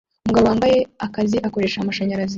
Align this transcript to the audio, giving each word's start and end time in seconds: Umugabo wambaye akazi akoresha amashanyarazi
Umugabo 0.23 0.45
wambaye 0.49 0.77
akazi 1.05 1.37
akoresha 1.47 1.77
amashanyarazi 1.79 2.29